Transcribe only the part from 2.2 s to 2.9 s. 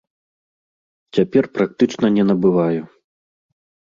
набываю.